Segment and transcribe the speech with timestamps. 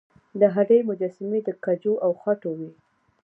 [0.39, 2.71] د هډې مجسمې د ګچو او خټو وې